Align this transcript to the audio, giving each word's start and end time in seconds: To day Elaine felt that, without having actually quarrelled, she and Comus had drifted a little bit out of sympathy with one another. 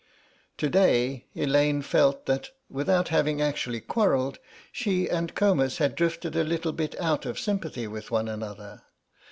To 0.57 0.67
day 0.67 1.27
Elaine 1.35 1.83
felt 1.83 2.25
that, 2.25 2.49
without 2.71 3.09
having 3.09 3.39
actually 3.39 3.81
quarrelled, 3.81 4.39
she 4.71 5.07
and 5.07 5.35
Comus 5.35 5.77
had 5.77 5.93
drifted 5.93 6.35
a 6.35 6.43
little 6.43 6.71
bit 6.73 6.99
out 6.99 7.23
of 7.27 7.37
sympathy 7.39 7.85
with 7.85 8.09
one 8.09 8.27
another. 8.27 8.81